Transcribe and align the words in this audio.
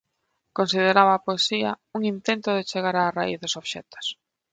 Consideraba 0.57 1.11
a 1.15 1.23
poesía 1.27 1.71
"un 1.95 2.01
intento 2.13 2.49
de 2.57 2.67
chegar 2.69 2.95
á 3.01 3.05
raíz 3.17 3.37
dos 3.41 3.57
obxectos". 3.61 4.05